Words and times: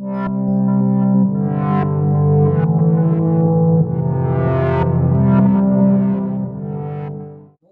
Ну, 0.00 0.06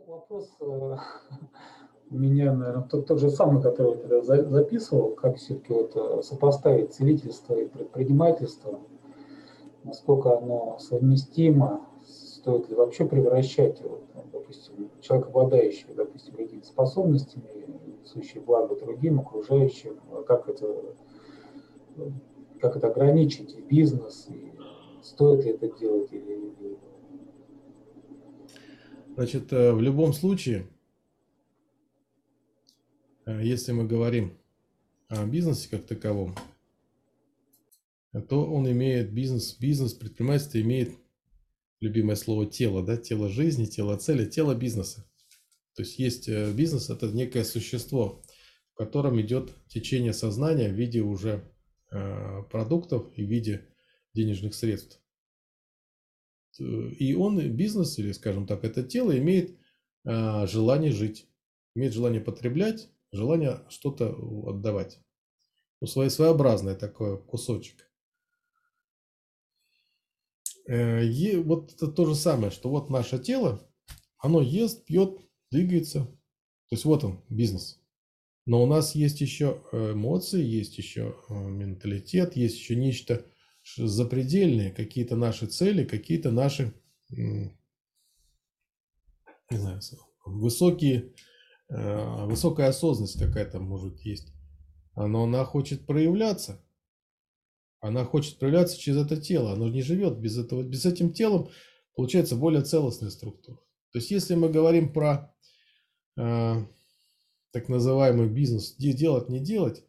вопрос 0.09 0.51
э, 0.61 0.65
у 2.11 2.17
меня, 2.17 2.53
наверное, 2.53 2.83
тот, 2.83 3.07
тот 3.07 3.21
же 3.21 3.31
самый, 3.31 3.63
который 3.63 3.93
я 3.93 3.99
тогда 3.99 4.23
за- 4.23 4.49
записывал, 4.49 5.11
как 5.11 5.37
все-таки 5.37 5.73
вот 5.73 5.93
э, 5.95 6.23
сопоставить 6.23 6.93
целительство 6.93 7.55
и 7.55 7.69
предпринимательство, 7.69 8.81
насколько 9.85 10.37
оно 10.37 10.79
совместимо, 10.81 11.87
стоит 12.05 12.69
ли 12.69 12.75
вообще 12.75 13.05
превращать 13.07 13.79
его, 13.79 14.01
там, 14.15 14.25
допустим, 14.33 14.91
человека, 15.01 15.29
обладающего, 15.29 15.95
допустим, 15.95 16.35
какими-то 16.35 16.67
способностями, 16.67 17.45
несущие 18.03 18.43
благо 18.43 18.75
другим, 18.75 19.21
окружающим, 19.21 20.01
а 20.11 20.25
как 20.25 20.49
это, 20.49 20.67
э, 20.67 20.93
как 22.61 22.77
это 22.77 22.89
ограничить 22.89 23.57
бизнес, 23.69 24.29
и 24.31 24.53
стоит 25.03 25.45
ли 25.45 25.51
это 25.53 25.69
делать 25.79 26.13
или, 26.13 26.33
или 26.33 26.79
Значит, 29.15 29.53
э, 29.53 29.73
в 29.73 29.81
любом 29.81 30.13
случае, 30.13 30.69
э, 33.25 33.41
если 33.43 33.73
мы 33.73 33.87
говорим 33.87 34.37
о 35.09 35.25
бизнесе 35.27 35.71
как 35.71 35.87
таковом, 35.87 36.35
то 38.29 38.45
он 38.45 38.71
имеет 38.71 39.13
бизнес, 39.13 39.57
бизнес, 39.59 39.95
предпринимательство 39.95 40.61
имеет 40.61 40.91
любимое 41.81 42.17
слово 42.17 42.47
тело, 42.47 42.85
да, 42.85 42.97
тело 42.97 43.29
жизни, 43.29 43.67
тело 43.67 43.97
цели, 43.97 44.27
тело 44.27 44.55
бизнеса. 44.55 45.07
То 45.75 45.83
есть 45.83 45.99
есть 45.99 46.29
э, 46.29 46.53
бизнес, 46.53 46.91
это 46.91 47.09
некое 47.09 47.45
существо, 47.45 48.23
в 48.73 48.77
котором 48.77 49.21
идет 49.21 49.55
течение 49.69 50.13
сознания 50.13 50.69
в 50.69 50.75
виде 50.75 51.01
уже 51.01 51.51
продуктов 52.51 53.13
и 53.17 53.25
в 53.25 53.29
виде 53.29 53.69
денежных 54.15 54.55
средств. 54.55 55.01
Э, 56.59 56.63
И 56.99 57.15
он, 57.15 57.39
бизнес, 57.57 57.99
или 57.99 58.13
скажем 58.13 58.47
так, 58.47 58.65
это 58.65 58.83
тело 58.83 59.17
имеет 59.17 59.57
э, 60.05 60.47
желание 60.47 60.93
жить, 60.93 61.29
имеет 61.75 61.93
желание 61.93 62.21
потреблять, 62.21 62.91
желание 63.13 63.65
что-то 63.69 64.11
отдавать. 64.49 65.01
Ну, 65.81 65.87
свое, 65.87 66.11
своеобразный 66.11 66.75
такой 66.75 67.23
кусочек. 67.23 67.91
Э, 70.67 71.05
е- 71.05 71.41
вот 71.43 71.73
это 71.75 71.89
то 71.89 72.07
же 72.07 72.15
самое, 72.15 72.51
что 72.51 72.71
вот 72.71 72.91
наше 72.91 73.19
тело, 73.19 73.69
оно 74.19 74.41
ест, 74.41 74.85
пьет, 74.85 75.21
двигается. 75.51 76.07
То 76.69 76.75
есть 76.75 76.85
вот 76.85 77.05
он, 77.05 77.23
бизнес. 77.29 77.81
Но 78.47 78.63
у 78.63 78.67
нас 78.67 78.95
есть 78.95 79.21
еще 79.21 79.61
эмоции, 79.73 80.43
есть 80.43 80.79
еще 80.79 81.17
э, 81.29 81.35
менталитет, 81.35 82.37
есть 82.37 82.57
еще 82.57 82.77
нечто 82.77 83.27
запредельное, 83.77 84.71
какие-то 84.71 85.17
наши 85.17 85.47
цели, 85.47 85.85
какие-то 85.85 86.31
наши, 86.31 86.73
не 87.11 87.53
знаю, 89.51 89.81
высокие, 90.25 91.13
э, 91.69 92.27
высокая 92.27 92.69
осознанность 92.69 93.19
какая-то 93.19 93.59
может 93.59 94.01
есть. 94.03 94.33
Но 94.95 95.25
она 95.25 95.45
хочет 95.45 95.85
проявляться. 95.85 96.65
Она 97.81 98.05
хочет 98.05 98.39
проявляться 98.39 98.79
через 98.79 99.05
это 99.05 99.21
тело. 99.21 99.53
Оно 99.53 99.69
не 99.69 99.83
живет 99.83 100.19
без 100.19 100.39
этого. 100.39 100.63
Без 100.63 100.87
этим 100.87 101.13
телом 101.13 101.51
получается 101.95 102.37
более 102.37 102.63
целостная 102.63 103.11
структура. 103.11 103.59
То 103.93 103.99
есть, 103.99 104.11
если 104.11 104.37
мы 104.37 104.49
говорим 104.49 104.93
про 104.93 105.35
э, 106.17 106.65
так 107.57 107.71
называемый 107.71 108.29
бизнес, 108.29 108.75
где 108.77 108.93
делать, 108.93 109.31
не 109.31 109.41
делать, 109.41 109.83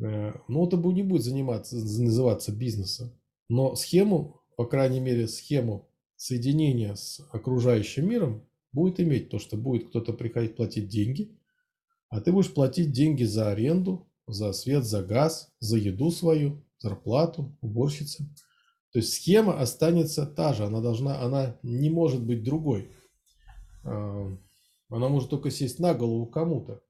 э, 0.00 0.34
ну, 0.46 0.64
это 0.64 0.76
не 0.76 1.02
будет 1.02 1.24
заниматься, 1.24 1.74
называться 1.74 2.52
бизнесом. 2.52 3.10
Но 3.48 3.74
схему, 3.74 4.40
по 4.56 4.66
крайней 4.66 5.00
мере, 5.00 5.26
схему 5.26 5.88
соединения 6.14 6.94
с 6.94 7.20
окружающим 7.32 8.08
миром 8.08 8.46
будет 8.72 9.00
иметь 9.00 9.30
то, 9.30 9.40
что 9.40 9.56
будет 9.56 9.88
кто-то 9.88 10.12
приходить 10.12 10.54
платить 10.54 10.86
деньги, 10.86 11.36
а 12.08 12.20
ты 12.20 12.30
будешь 12.30 12.54
платить 12.54 12.92
деньги 12.92 13.24
за 13.24 13.50
аренду, 13.50 14.06
за 14.28 14.52
свет, 14.52 14.84
за 14.84 15.02
газ, 15.02 15.50
за 15.58 15.78
еду 15.78 16.12
свою, 16.12 16.62
зарплату, 16.78 17.58
уборщицам. 17.62 18.28
То 18.92 19.00
есть 19.00 19.12
схема 19.12 19.58
останется 19.58 20.24
та 20.24 20.54
же, 20.54 20.66
она 20.66 20.80
должна, 20.80 21.20
она 21.20 21.58
не 21.64 21.90
может 21.90 22.22
быть 22.22 22.44
другой. 22.44 22.92
А, 23.82 24.38
Она 24.88 25.08
может 25.08 25.30
только 25.30 25.50
сесть 25.50 25.80
на 25.80 25.94
голову 25.94 26.26
кому-то, 26.26 26.80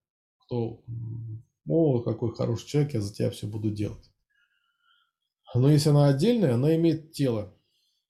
кто, 0.52 0.82
м, 0.86 1.42
о, 1.66 2.00
какой 2.00 2.34
хороший 2.34 2.66
человек, 2.66 2.92
я 2.92 3.00
за 3.00 3.14
тебя 3.14 3.30
все 3.30 3.46
буду 3.46 3.70
делать. 3.70 4.10
Но 5.54 5.70
если 5.70 5.88
она 5.88 6.08
отдельная, 6.08 6.54
она 6.54 6.76
имеет 6.76 7.12
тело, 7.12 7.56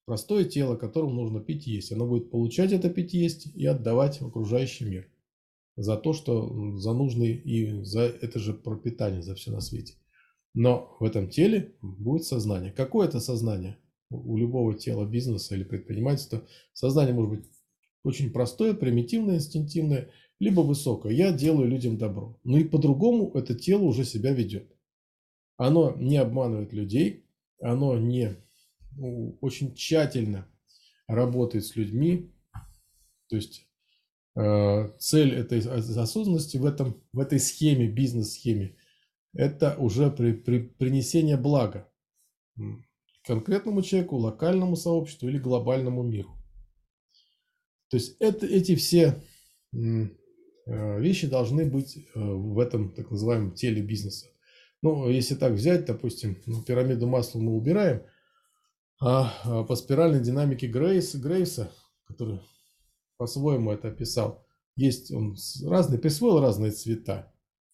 простое 0.05 0.43
тело, 0.43 0.75
которому 0.75 1.13
нужно 1.13 1.39
пить 1.39 1.67
есть. 1.67 1.93
Она 1.93 2.03
будет 2.05 2.31
получать 2.31 2.73
это 2.73 2.89
пить 2.89 3.13
есть 3.13 3.47
и 3.55 3.65
отдавать 3.65 4.19
в 4.19 4.27
окружающий 4.27 4.85
мир 4.85 5.09
за 5.77 5.95
то, 5.95 6.11
что 6.11 6.77
за 6.77 6.93
нужный 6.93 7.33
и 7.33 7.81
за 7.83 8.01
это 8.01 8.39
же 8.39 8.53
пропитание, 8.53 9.21
за 9.21 9.35
все 9.35 9.51
на 9.51 9.61
свете. 9.61 9.95
Но 10.53 10.97
в 10.99 11.05
этом 11.05 11.29
теле 11.29 11.75
будет 11.81 12.25
сознание. 12.25 12.73
Какое 12.73 13.07
это 13.07 13.21
сознание? 13.21 13.77
У 14.09 14.37
любого 14.37 14.73
тела 14.73 15.05
бизнеса 15.05 15.55
или 15.55 15.63
предпринимательства 15.63 16.45
сознание 16.73 17.15
может 17.15 17.31
быть 17.31 17.45
очень 18.03 18.31
простое, 18.31 18.73
примитивное, 18.73 19.35
инстинктивное, 19.35 20.11
либо 20.43 20.61
высокое. 20.61 21.13
Я 21.13 21.31
делаю 21.31 21.69
людям 21.69 21.97
добро. 21.97 22.37
Ну 22.43 22.57
и 22.57 22.63
по-другому 22.65 23.31
это 23.33 23.55
тело 23.55 23.83
уже 23.83 24.03
себя 24.03 24.33
ведет. 24.33 24.69
Оно 25.57 25.95
не 25.95 26.17
обманывает 26.17 26.73
людей, 26.73 27.25
оно 27.61 27.97
не 27.97 28.35
ну, 28.97 29.37
очень 29.41 29.73
тщательно 29.73 30.47
работает 31.07 31.65
с 31.65 31.75
людьми. 31.77 32.33
То 33.29 33.37
есть 33.37 33.67
э, 34.35 34.89
цель 34.99 35.33
этой 35.33 35.59
ос- 35.59 35.97
осознанности 35.97 36.57
в, 36.57 36.65
этом, 36.65 37.01
в 37.13 37.19
этой 37.19 37.39
схеме, 37.39 37.87
бизнес-схеме, 37.87 38.75
это 39.33 39.77
уже 39.77 40.11
при, 40.11 40.33
при- 40.33 40.67
принесение 40.67 41.37
блага 41.37 41.89
конкретному 43.25 43.81
человеку, 43.81 44.17
локальному 44.17 44.75
сообществу 44.75 45.29
или 45.29 45.37
глобальному 45.37 46.03
миру. 46.03 46.37
То 47.89 47.97
есть 47.97 48.17
это, 48.19 48.45
эти 48.45 48.75
все 48.75 49.23
вещи 50.65 51.27
должны 51.27 51.65
быть 51.65 51.97
э, 51.97 52.19
в 52.19 52.59
этом 52.59 52.93
так 52.93 53.11
называемом 53.11 53.53
теле 53.53 53.81
бизнеса. 53.81 54.27
Ну, 54.81 55.09
если 55.09 55.35
так 55.35 55.53
взять, 55.53 55.85
допустим, 55.85 56.37
ну, 56.45 56.61
пирамиду 56.61 57.07
масла 57.07 57.39
мы 57.39 57.55
убираем, 57.55 58.03
а, 59.01 59.33
а 59.43 59.63
по 59.63 59.75
спиральной 59.75 60.21
динамике 60.21 60.67
Грейс, 60.67 61.15
Грейса, 61.15 61.71
который 62.05 62.39
по-своему 63.17 63.71
это 63.71 63.89
описал, 63.89 64.45
есть 64.75 65.11
он 65.11 65.35
разные, 65.65 65.99
присвоил 65.99 66.39
разные 66.39 66.71
цвета. 66.71 67.31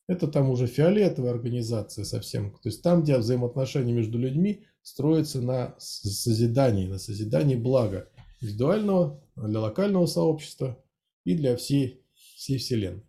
Это 0.07 0.27
там 0.27 0.49
уже 0.49 0.65
фиолетовая 0.67 1.31
организация 1.31 2.03
совсем. 2.03 2.51
То 2.51 2.69
есть 2.69 2.81
там, 2.81 3.03
где 3.03 3.17
взаимоотношения 3.17 3.93
между 3.93 4.17
людьми 4.17 4.65
строятся 4.81 5.41
на 5.41 5.75
созидании, 5.77 6.87
на 6.87 6.97
созидании 6.97 7.55
блага 7.55 8.09
индивидуального, 8.41 9.23
для 9.35 9.59
локального 9.59 10.07
сообщества 10.07 10.83
и 11.25 11.35
для 11.35 11.55
всей, 11.55 11.98
всей 12.39 12.57
Вселенной. 12.57 13.05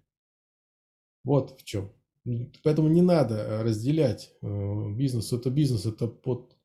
Вот 1.22 1.60
в 1.60 1.64
чем. 1.64 1.94
Поэтому 2.64 2.88
не 2.88 3.00
надо 3.00 3.36
э, 3.36 3.62
разделять 3.62 4.34
э, 4.42 4.92
бизнес. 4.96 5.32
Это 5.32 5.50
бизнес, 5.50 5.86
это 5.86 6.08
под 6.08 6.56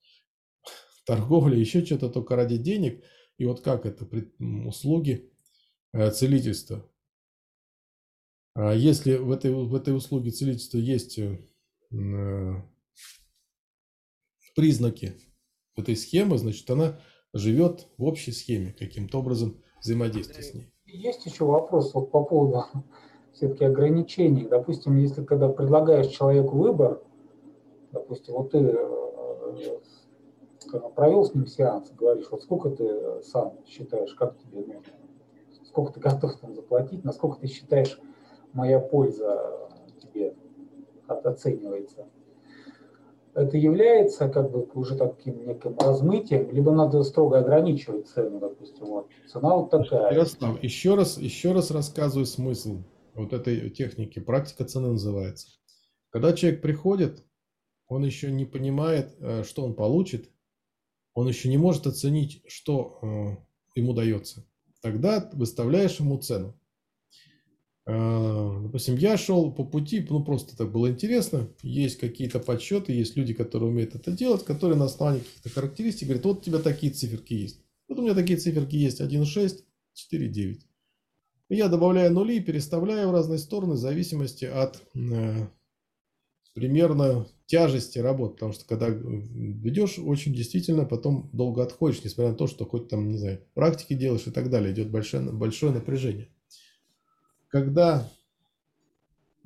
торговля, 1.06 1.58
еще 1.58 1.86
что-то 1.86 2.10
только 2.10 2.36
ради 2.36 2.58
денег. 2.58 3.04
И 3.38 3.46
вот 3.46 3.62
как 3.62 3.86
это, 3.86 4.10
услуги 4.66 5.32
э, 5.94 6.10
целительства. 6.12 6.90
А 8.56 8.74
Если 8.74 9.16
в 9.18 9.32
этой, 9.32 9.52
в 9.52 9.76
этой 9.76 9.96
услуге 9.96 10.32
целительства 10.32 10.78
есть 10.78 11.20
признаки 14.56 15.20
этой 15.76 15.96
схемы, 15.98 16.38
значит, 16.38 16.70
она 16.70 17.02
живет 17.34 17.90
в 17.98 18.04
общей 18.06 18.32
схеме, 18.32 18.72
каким-то 18.72 19.20
образом 19.20 19.62
взаимодействие 19.82 20.42
с 20.42 20.54
ней. 20.54 20.75
Есть 20.96 21.26
еще 21.26 21.44
вопрос 21.46 21.94
вот 21.94 22.10
по 22.10 22.24
поводу 22.24 22.66
все-таки 23.34 23.66
ограничений. 23.66 24.48
Допустим, 24.48 24.98
если 24.98 25.24
когда 25.24 25.50
предлагаешь 25.50 26.08
человеку 26.08 26.58
выбор, 26.58 27.02
допустим, 27.92 28.36
вот 28.36 28.52
ты 28.52 28.60
э, 28.60 29.80
скажем, 30.60 30.92
провел 30.92 31.26
с 31.26 31.34
ним 31.34 31.48
сеанс, 31.48 31.92
говоришь, 31.92 32.28
вот 32.32 32.44
сколько 32.44 32.70
ты 32.70 33.22
сам 33.24 33.60
считаешь, 33.66 34.14
как 34.16 34.38
тебе 34.38 34.62
нужно, 34.62 34.94
сколько 35.66 35.94
ты 35.94 36.00
готов 36.10 36.38
там 36.40 36.56
заплатить, 36.56 37.04
насколько 37.04 37.40
ты 37.40 37.48
считаешь, 37.48 38.00
моя 38.54 38.80
польза 38.80 39.70
тебе 40.02 40.34
от- 41.08 41.26
оценивается. 41.26 42.08
Это 43.36 43.58
является 43.58 44.30
как 44.30 44.50
бы 44.50 44.66
уже 44.76 44.96
таким 44.96 45.46
неким 45.46 45.78
размытием, 45.78 46.50
либо 46.52 46.72
надо 46.72 47.04
строго 47.04 47.40
ограничивать 47.40 48.08
цену, 48.08 48.40
допустим, 48.40 48.86
вот 48.86 49.10
цена 49.30 49.58
вот 49.58 49.70
такая. 49.70 50.14
Ярослав, 50.14 50.64
еще 50.64 50.96
раз, 50.96 51.18
еще 51.18 51.52
раз 51.52 51.70
рассказываю 51.70 52.26
смысл 52.26 52.84
вот 53.14 53.34
этой 53.34 53.70
техники. 53.72 54.20
Практика 54.20 54.64
цены 54.64 54.92
называется. 54.92 55.50
Когда 56.12 56.32
человек 56.32 56.62
приходит, 56.62 57.26
он 57.90 58.06
еще 58.06 58.32
не 58.32 58.46
понимает, 58.46 59.14
э, 59.20 59.44
что 59.44 59.66
он 59.66 59.76
получит, 59.76 60.30
он 61.14 61.28
еще 61.28 61.50
не 61.50 61.58
может 61.58 61.88
оценить, 61.88 62.42
что 62.48 63.00
э, 63.02 63.80
ему 63.80 63.94
дается. 63.94 64.46
Тогда 64.82 65.30
выставляешь 65.34 66.00
ему 66.00 66.18
цену. 66.20 66.58
Э, 67.88 68.60
допустим, 68.64 68.96
я 68.96 69.18
шел 69.18 69.52
по 69.52 69.64
пути, 69.64 70.06
ну 70.10 70.24
просто 70.24 70.58
так 70.58 70.72
было 70.72 70.90
интересно, 70.90 71.48
есть 71.62 72.00
какие-то 72.00 72.40
подсчеты, 72.40 72.94
есть 72.94 73.16
люди, 73.16 73.34
которые 73.34 73.70
умеют 73.70 73.94
это 73.94 74.12
делать, 74.12 74.44
которые 74.44 74.78
на 74.78 74.86
основании 74.86 75.20
каких-то 75.20 75.50
характеристик 75.50 76.08
говорят, 76.08 76.26
вот 76.26 76.40
у 76.40 76.42
тебя 76.42 76.60
такие 76.60 76.92
циферки 76.92 77.34
есть. 77.34 77.60
Вот 77.88 78.00
у 78.00 78.02
меня 78.02 78.16
такие 78.16 78.40
циферки 78.40 78.76
есть 78.76 79.02
1,6, 79.02 79.64
4,9. 80.12 80.62
Я 81.50 81.68
добавляю 81.68 82.12
нули, 82.12 82.40
переставляю 82.40 83.10
в 83.10 83.12
разные 83.12 83.38
стороны 83.38 83.74
в 83.74 83.78
зависимости 83.78 84.46
от 84.46 84.82
э, 84.96 85.48
примерно 86.56 87.28
тяжести 87.46 88.00
работы, 88.00 88.34
потому 88.34 88.54
что 88.54 88.66
когда 88.66 88.88
ведешь, 88.88 90.00
очень 90.00 90.34
действительно 90.34 90.86
потом 90.86 91.30
долго 91.34 91.62
отходишь, 91.62 92.04
несмотря 92.04 92.32
на 92.32 92.38
то, 92.38 92.48
что 92.48 92.66
хоть 92.66 92.88
там, 92.88 93.10
не 93.10 93.20
знаю, 93.20 93.42
практики 93.54 93.94
делаешь 93.94 94.26
и 94.26 94.32
так 94.32 94.50
далее, 94.50 94.74
идет 94.74 94.90
большое, 94.90 95.32
большое 95.32 95.72
напряжение. 95.72 96.30
Когда 97.56 98.12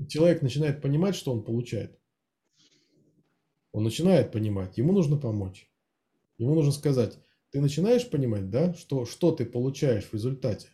человек 0.08 0.42
начинает 0.42 0.82
понимать, 0.82 1.14
что 1.14 1.32
он 1.32 1.44
получает, 1.44 1.96
он 3.72 3.84
начинает 3.84 4.32
понимать, 4.32 4.80
ему 4.80 4.94
нужно 4.94 5.16
помочь. 5.16 5.70
Ему 6.40 6.56
нужно 6.56 6.72
сказать, 6.72 7.20
ты 7.52 7.62
начинаешь 7.62 8.10
понимать, 8.10 8.50
да, 8.50 8.74
что, 8.74 9.06
что 9.06 9.32
ты 9.32 9.46
получаешь 9.46 10.06
в 10.06 10.16
результате. 10.16 10.70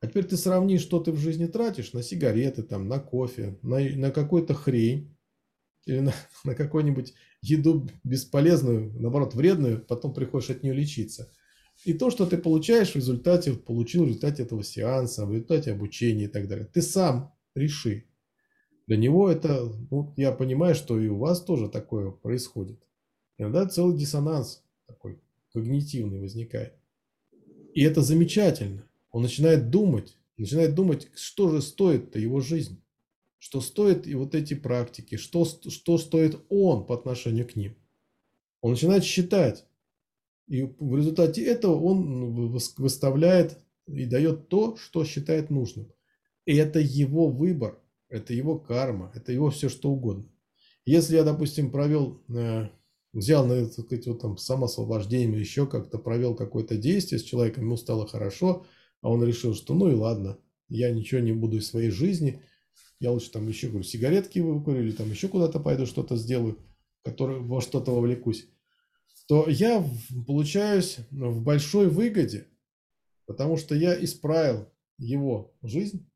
А 0.00 0.06
теперь 0.06 0.24
ты 0.24 0.38
сравни, 0.38 0.78
что 0.78 0.98
ты 0.98 1.12
в 1.12 1.18
жизни 1.18 1.44
тратишь 1.44 1.92
на 1.92 2.02
сигареты, 2.02 2.62
там, 2.62 2.88
на 2.88 3.00
кофе, 3.00 3.58
на, 3.60 3.80
на 3.80 4.10
какую-то 4.10 4.54
хрень, 4.54 5.14
или 5.84 5.98
на, 5.98 6.14
на 6.44 6.54
какую-нибудь 6.54 7.12
еду 7.42 7.86
бесполезную, 8.02 8.98
наоборот, 8.98 9.34
вредную, 9.34 9.84
потом 9.84 10.14
приходишь 10.14 10.48
от 10.48 10.62
нее 10.62 10.72
лечиться. 10.72 11.30
И 11.84 11.92
то, 11.92 12.10
что 12.10 12.26
ты 12.26 12.36
получаешь 12.38 12.92
в 12.92 12.96
результате, 12.96 13.54
получил 13.54 14.04
в 14.04 14.08
результате 14.08 14.42
этого 14.42 14.64
сеанса, 14.64 15.26
в 15.26 15.32
результате 15.32 15.72
обучения 15.72 16.24
и 16.24 16.28
так 16.28 16.48
далее, 16.48 16.66
ты 16.66 16.82
сам 16.82 17.32
реши. 17.54 18.04
Для 18.86 18.96
него 18.96 19.30
это, 19.30 19.70
ну, 19.90 20.12
я 20.16 20.32
понимаю, 20.32 20.74
что 20.74 20.98
и 20.98 21.08
у 21.08 21.18
вас 21.18 21.42
тоже 21.42 21.68
такое 21.68 22.10
происходит. 22.10 22.80
Иногда 23.36 23.66
целый 23.66 23.96
диссонанс 23.96 24.64
такой 24.86 25.20
когнитивный 25.52 26.20
возникает. 26.20 26.74
И 27.74 27.82
это 27.82 28.02
замечательно. 28.02 28.84
Он 29.10 29.22
начинает 29.22 29.70
думать, 29.70 30.16
начинает 30.36 30.74
думать, 30.74 31.08
что 31.14 31.50
же 31.50 31.62
стоит-то 31.62 32.18
его 32.18 32.40
жизнь 32.40 32.82
что 33.38 33.60
стоит 33.60 34.06
и 34.06 34.14
вот 34.14 34.34
эти 34.34 34.54
практики, 34.54 35.16
что, 35.16 35.44
что 35.44 35.98
стоит 35.98 36.38
он 36.48 36.86
по 36.86 36.94
отношению 36.94 37.46
к 37.46 37.56
ним. 37.56 37.76
Он 38.60 38.72
начинает 38.72 39.04
считать. 39.04 39.64
И 40.48 40.62
в 40.62 40.96
результате 40.96 41.44
этого 41.44 41.80
он 41.80 42.58
выставляет 42.76 43.58
и 43.86 44.04
дает 44.04 44.48
то, 44.48 44.76
что 44.76 45.04
считает 45.04 45.50
нужным. 45.50 45.92
И 46.46 46.56
это 46.56 46.78
его 46.78 47.28
выбор, 47.28 47.78
это 48.08 48.32
его 48.32 48.58
карма, 48.58 49.12
это 49.14 49.32
его 49.32 49.50
все 49.50 49.68
что 49.68 49.90
угодно. 49.90 50.24
Если 50.86 51.16
я, 51.16 51.22
допустим, 51.22 51.70
провел, 51.70 52.22
э, 52.28 52.68
взял 53.12 53.46
на 53.46 53.52
это, 53.52 53.82
сказать, 53.82 54.06
вот 54.06 54.20
там 54.20 54.38
самоосвобождение 54.38 55.28
или 55.28 55.40
еще 55.40 55.66
как-то 55.66 55.98
провел 55.98 56.34
какое-то 56.34 56.76
действие 56.76 57.18
с 57.18 57.24
человеком, 57.24 57.64
ему 57.64 57.76
стало 57.76 58.06
хорошо, 58.06 58.64
а 59.02 59.10
он 59.10 59.22
решил, 59.22 59.54
что 59.54 59.74
ну 59.74 59.90
и 59.90 59.94
ладно, 59.94 60.38
я 60.68 60.90
ничего 60.90 61.20
не 61.20 61.32
буду 61.32 61.58
из 61.58 61.68
своей 61.68 61.90
жизни– 61.90 62.42
я 63.00 63.12
лучше 63.12 63.30
там 63.30 63.46
еще, 63.46 63.68
говорю, 63.68 63.84
сигаретки 63.84 64.40
выкурю 64.40 64.82
или 64.82 64.92
там 64.92 65.08
еще 65.10 65.28
куда-то 65.28 65.60
пойду 65.60 65.86
что-то 65.86 66.16
сделаю, 66.16 66.58
который, 67.04 67.38
во 67.38 67.60
что-то 67.60 67.92
вовлекусь, 67.92 68.48
то 69.28 69.46
я 69.46 69.86
получаюсь 70.26 71.00
в 71.10 71.42
большой 71.42 71.88
выгоде, 71.90 72.48
потому 73.26 73.58
что 73.58 73.74
я 73.74 74.02
исправил 74.02 74.72
его 74.96 75.54
жизнь, 75.62 76.10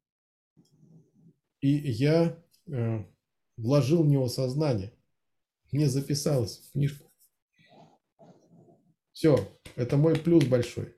и 1.61 1.69
я 1.69 2.43
э, 2.67 3.05
вложил 3.59 4.03
в 4.03 4.09
него 4.09 4.29
сознание. 4.29 4.95
Мне 5.73 5.91
записалось 5.91 6.59
в 6.59 6.73
книжку. 6.73 7.13
Все, 9.13 9.47
это 9.77 9.99
мой 9.99 10.19
плюс 10.19 10.47
большой. 10.47 10.97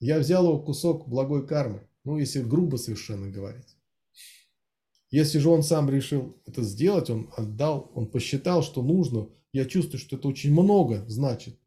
Я 0.00 0.18
взял 0.18 0.44
его 0.44 0.60
кусок 0.60 1.08
благой 1.08 1.46
кармы, 1.46 1.88
ну, 2.02 2.18
если 2.18 2.42
грубо 2.42 2.76
совершенно 2.78 3.30
говорить. 3.30 3.75
Если 5.10 5.38
же 5.38 5.48
он 5.48 5.62
сам 5.62 5.88
решил 5.88 6.36
это 6.46 6.62
сделать, 6.62 7.10
он 7.10 7.30
отдал, 7.36 7.90
он 7.94 8.08
посчитал, 8.08 8.62
что 8.62 8.82
нужно, 8.82 9.28
я 9.52 9.64
чувствую, 9.64 10.00
что 10.00 10.16
это 10.16 10.28
очень 10.28 10.52
много 10.52 11.04
значит, 11.08 11.58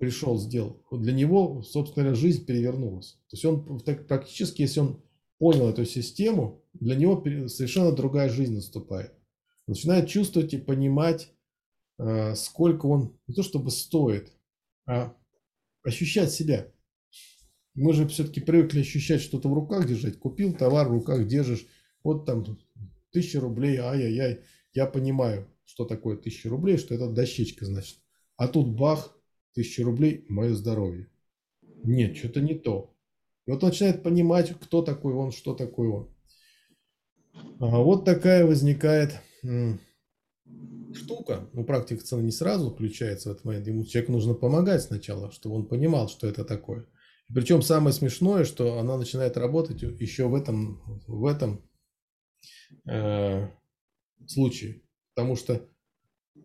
пришел, 0.00 0.38
сделал. 0.38 0.82
Для 0.90 1.12
него, 1.12 1.62
собственно 1.62 2.04
говоря, 2.04 2.20
жизнь 2.20 2.44
перевернулась. 2.44 3.18
То 3.28 3.36
есть 3.36 3.44
он 3.44 3.80
так, 3.80 4.06
практически, 4.06 4.62
если 4.62 4.80
он 4.80 5.02
понял 5.38 5.68
эту 5.68 5.84
систему, 5.84 6.64
для 6.72 6.96
него 6.96 7.22
совершенно 7.48 7.92
другая 7.92 8.28
жизнь 8.28 8.54
наступает. 8.54 9.12
начинает 9.66 10.08
чувствовать 10.08 10.52
и 10.52 10.58
понимать, 10.58 11.32
э, 11.98 12.34
сколько 12.34 12.86
он 12.86 13.18
не 13.26 13.34
то 13.34 13.42
чтобы 13.42 13.70
стоит, 13.70 14.32
а 14.86 15.14
ощущать 15.82 16.32
себя. 16.32 16.70
Мы 17.74 17.92
же 17.92 18.06
все-таки 18.08 18.40
привыкли 18.40 18.80
ощущать 18.80 19.20
что-то 19.20 19.48
в 19.48 19.54
руках 19.54 19.86
держать. 19.86 20.18
Купил 20.18 20.52
товар 20.54 20.88
в 20.88 20.92
руках 20.92 21.26
держишь, 21.26 21.66
вот 22.04 22.26
там 22.26 22.44
тысяча 23.10 23.40
рублей, 23.40 23.78
ай-яй-яй, 23.78 24.42
я 24.72 24.86
понимаю, 24.86 25.48
что 25.64 25.84
такое 25.84 26.16
тысяча 26.16 26.48
рублей, 26.48 26.76
что 26.76 26.94
это 26.94 27.08
дощечка, 27.08 27.64
значит. 27.64 27.98
А 28.36 28.46
тут 28.46 28.68
бах, 28.68 29.16
тысяча 29.54 29.82
рублей, 29.82 30.24
мое 30.28 30.54
здоровье. 30.54 31.08
Нет, 31.82 32.16
что-то 32.16 32.40
не 32.40 32.54
то. 32.54 32.94
И 33.46 33.50
вот 33.50 33.62
он 33.62 33.70
начинает 33.70 34.02
понимать, 34.02 34.54
кто 34.60 34.82
такой 34.82 35.14
он, 35.14 35.32
что 35.32 35.54
такое 35.54 35.88
он. 35.88 36.14
Ага, 37.60 37.78
вот 37.78 38.04
такая 38.04 38.46
возникает 38.46 39.20
штука. 40.94 41.48
Ну, 41.52 41.64
практика 41.64 42.02
цены 42.04 42.22
не 42.22 42.30
сразу 42.30 42.70
включается 42.70 43.28
в 43.28 43.32
этот 43.32 43.44
момент. 43.44 43.66
Ему 43.66 43.84
человеку 43.84 44.12
нужно 44.12 44.34
помогать 44.34 44.82
сначала, 44.82 45.30
чтобы 45.32 45.56
он 45.56 45.66
понимал, 45.66 46.08
что 46.08 46.26
это 46.26 46.44
такое. 46.44 46.86
Причем 47.32 47.62
самое 47.62 47.92
смешное, 47.92 48.44
что 48.44 48.78
она 48.78 48.96
начинает 48.96 49.36
работать 49.36 49.82
еще 49.82 50.28
в 50.28 50.34
этом, 50.34 51.02
в 51.06 51.26
этом 51.26 51.62
э, 52.86 53.48
случае. 54.26 54.82
Потому 55.14 55.36
что 55.36 55.68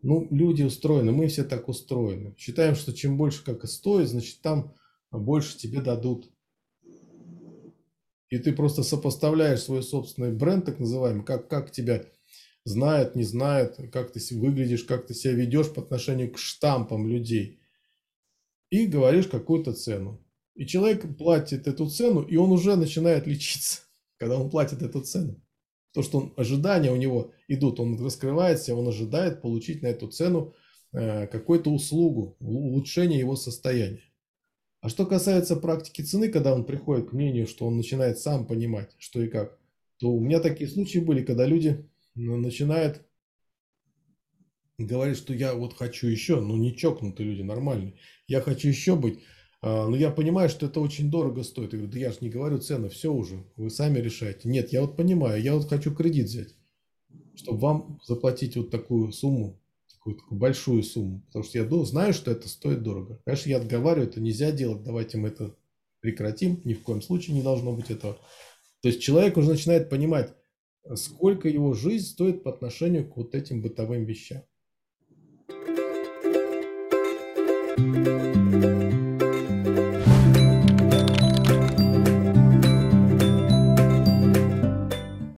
ну, 0.01 0.27
люди 0.31 0.63
устроены, 0.63 1.11
мы 1.11 1.27
все 1.27 1.43
так 1.43 1.67
устроены. 1.67 2.35
Считаем, 2.37 2.75
что 2.75 2.93
чем 2.93 3.17
больше 3.17 3.43
как 3.43 3.63
и 3.63 3.67
стоит, 3.67 4.07
значит 4.07 4.41
там 4.41 4.73
больше 5.11 5.57
тебе 5.57 5.81
дадут. 5.81 6.29
И 8.29 8.37
ты 8.37 8.53
просто 8.53 8.83
сопоставляешь 8.83 9.63
свой 9.63 9.81
собственный 9.81 10.31
бренд, 10.31 10.65
так 10.65 10.79
называемый, 10.79 11.25
как, 11.25 11.47
как 11.47 11.71
тебя 11.71 12.05
знают, 12.63 13.15
не 13.15 13.23
знают, 13.23 13.77
как 13.91 14.11
ты 14.11 14.19
выглядишь, 14.35 14.83
как 14.83 15.07
ты 15.07 15.15
себя 15.15 15.33
ведешь 15.33 15.73
по 15.73 15.81
отношению 15.81 16.31
к 16.31 16.37
штампам 16.37 17.07
людей. 17.07 17.59
И 18.69 18.85
говоришь 18.85 19.27
какую-то 19.27 19.73
цену. 19.73 20.23
И 20.53 20.67
человек 20.67 21.17
платит 21.17 21.67
эту 21.67 21.89
цену, 21.89 22.21
и 22.21 22.35
он 22.35 22.51
уже 22.51 22.75
начинает 22.75 23.25
лечиться, 23.25 23.81
когда 24.17 24.37
он 24.37 24.49
платит 24.51 24.83
эту 24.83 25.01
цену. 25.01 25.41
То, 25.93 26.03
что 26.03 26.19
он, 26.19 26.33
ожидания 26.37 26.91
у 26.91 26.95
него 26.95 27.31
идут, 27.47 27.79
он 27.79 28.03
раскрывается, 28.03 28.75
он 28.75 28.87
ожидает 28.87 29.41
получить 29.41 29.81
на 29.81 29.87
эту 29.87 30.07
цену 30.07 30.53
э, 30.93 31.27
какую-то 31.27 31.71
услугу, 31.71 32.37
улучшение 32.39 33.19
его 33.19 33.35
состояния. 33.35 34.03
А 34.81 34.89
что 34.89 35.05
касается 35.05 35.55
практики 35.55 36.01
цены, 36.01 36.29
когда 36.29 36.53
он 36.53 36.63
приходит 36.63 37.09
к 37.09 37.13
мнению, 37.13 37.47
что 37.47 37.65
он 37.65 37.75
начинает 37.75 38.19
сам 38.19 38.45
понимать, 38.47 38.91
что 38.97 39.21
и 39.21 39.27
как, 39.27 39.57
то 39.97 40.11
у 40.11 40.21
меня 40.21 40.39
такие 40.39 40.69
случаи 40.69 40.99
были, 40.99 41.23
когда 41.23 41.45
люди 41.45 41.89
начинают 42.15 43.05
говорить, 44.77 45.17
что 45.17 45.33
я 45.33 45.53
вот 45.53 45.75
хочу 45.75 46.07
еще, 46.07 46.39
ну 46.39 46.55
не 46.55 46.75
чокнутые 46.75 47.29
люди, 47.29 47.41
нормальные, 47.41 47.95
я 48.27 48.41
хочу 48.41 48.69
еще 48.69 48.95
быть, 48.95 49.19
а, 49.61 49.87
но 49.87 49.95
я 49.95 50.11
понимаю, 50.11 50.49
что 50.49 50.67
это 50.67 50.79
очень 50.79 51.11
дорого 51.11 51.43
стоит. 51.43 51.73
Я 51.73 51.79
говорю, 51.79 51.93
да 51.93 51.99
я 51.99 52.11
же 52.11 52.17
не 52.21 52.29
говорю 52.29 52.59
цены, 52.59 52.89
все 52.89 53.11
уже, 53.11 53.43
вы 53.57 53.69
сами 53.69 53.99
решаете. 53.99 54.47
Нет, 54.47 54.71
я 54.71 54.81
вот 54.81 54.95
понимаю, 54.95 55.41
я 55.41 55.55
вот 55.55 55.67
хочу 55.67 55.93
кредит 55.93 56.27
взять, 56.27 56.55
чтобы 57.35 57.59
вам 57.59 57.99
заплатить 58.05 58.55
вот 58.55 58.71
такую 58.71 59.11
сумму, 59.11 59.59
такую, 59.91 60.15
такую 60.15 60.39
большую 60.39 60.83
сумму. 60.83 61.23
Потому 61.27 61.43
что 61.43 61.57
я 61.57 61.85
знаю, 61.85 62.13
что 62.13 62.31
это 62.31 62.47
стоит 62.47 62.83
дорого. 62.83 63.21
Конечно, 63.25 63.49
я 63.49 63.57
отговариваю, 63.57 64.07
это 64.07 64.21
нельзя 64.21 64.51
делать, 64.51 64.83
давайте 64.83 65.17
мы 65.17 65.27
это 65.27 65.55
прекратим, 65.99 66.61
ни 66.63 66.73
в 66.73 66.83
коем 66.83 67.01
случае 67.01 67.35
не 67.35 67.41
должно 67.41 67.73
быть 67.73 67.91
этого. 67.91 68.17
То 68.81 68.87
есть 68.87 69.01
человек 69.01 69.35
уже 69.35 69.49
начинает 69.49 69.89
понимать, 69.89 70.33
сколько 70.95 71.49
его 71.49 71.73
жизнь 71.73 72.05
стоит 72.05 72.43
по 72.43 72.51
отношению 72.51 73.09
к 73.09 73.17
вот 73.17 73.35
этим 73.35 73.61
бытовым 73.61 74.05
вещам. 74.05 74.43
thank 77.77 78.07
you 78.07 78.28